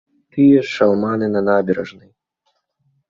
[0.35, 2.11] Тыя ж шалманы на набярэжнай.